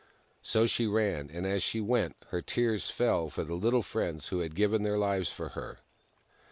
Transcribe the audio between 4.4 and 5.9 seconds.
given their lives for her.